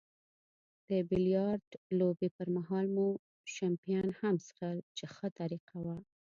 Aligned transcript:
د 0.89 0.91
بیلیارډ 1.09 1.65
لوبې 1.99 2.29
پرمهال 2.37 2.85
مو 2.95 3.07
شیمپین 3.53 4.05
هم 4.19 4.35
څیښل 4.45 4.77
چې 4.97 5.05
ښه 5.13 5.27
طریقه 5.39 5.77
وه. 5.85 5.95